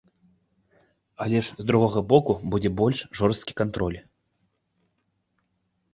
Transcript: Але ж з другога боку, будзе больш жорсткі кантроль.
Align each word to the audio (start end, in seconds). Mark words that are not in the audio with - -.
Але 1.25 1.41
ж 1.47 1.53
з 1.61 1.67
другога 1.73 2.03
боку, 2.13 2.37
будзе 2.55 2.69
больш 2.81 3.05
жорсткі 3.19 3.53
кантроль. 3.61 4.01